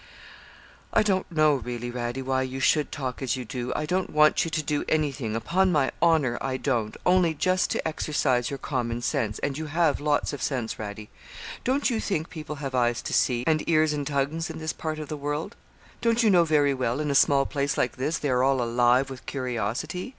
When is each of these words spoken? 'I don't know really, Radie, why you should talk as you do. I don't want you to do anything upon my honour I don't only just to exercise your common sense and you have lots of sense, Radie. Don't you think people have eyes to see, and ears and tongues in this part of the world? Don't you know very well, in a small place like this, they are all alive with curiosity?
'I 0.93 1.03
don't 1.03 1.31
know 1.31 1.53
really, 1.53 1.91
Radie, 1.91 2.23
why 2.23 2.41
you 2.41 2.59
should 2.59 2.91
talk 2.91 3.21
as 3.21 3.35
you 3.37 3.45
do. 3.45 3.71
I 3.75 3.85
don't 3.85 4.09
want 4.09 4.43
you 4.43 4.49
to 4.49 4.63
do 4.63 4.83
anything 4.89 5.35
upon 5.35 5.71
my 5.71 5.91
honour 6.01 6.39
I 6.41 6.57
don't 6.57 6.97
only 7.05 7.35
just 7.35 7.69
to 7.69 7.87
exercise 7.87 8.49
your 8.49 8.57
common 8.57 9.03
sense 9.03 9.37
and 9.43 9.59
you 9.59 9.67
have 9.67 9.99
lots 9.99 10.33
of 10.33 10.41
sense, 10.41 10.79
Radie. 10.79 11.09
Don't 11.63 11.91
you 11.91 11.99
think 11.99 12.31
people 12.31 12.55
have 12.55 12.73
eyes 12.73 13.03
to 13.03 13.13
see, 13.13 13.43
and 13.45 13.63
ears 13.69 13.93
and 13.93 14.07
tongues 14.07 14.49
in 14.49 14.57
this 14.57 14.73
part 14.73 14.97
of 14.97 15.07
the 15.07 15.15
world? 15.17 15.55
Don't 16.01 16.23
you 16.23 16.31
know 16.31 16.45
very 16.45 16.73
well, 16.73 16.99
in 16.99 17.11
a 17.11 17.23
small 17.23 17.45
place 17.45 17.77
like 17.77 17.97
this, 17.97 18.17
they 18.17 18.29
are 18.31 18.41
all 18.41 18.59
alive 18.59 19.07
with 19.11 19.27
curiosity? 19.27 20.09